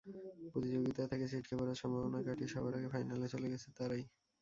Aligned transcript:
প্রতিযোগিতা 0.51 1.03
থেকে 1.11 1.25
ছিটকে 1.31 1.53
পড়ার 1.59 1.77
সম্ভাবনা 1.81 2.19
কাটিয়ে 2.25 2.51
সবার 2.53 2.73
আগে 2.77 2.89
ফাইনালে 2.93 3.27
চলে 3.33 3.47
গেছে 3.51 3.67
তারাই। 3.77 4.03